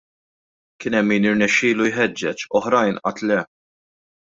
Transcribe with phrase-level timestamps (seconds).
[0.83, 3.41] Kien hemm min irnexxielu jħeġġeġ, oħrajn għad le.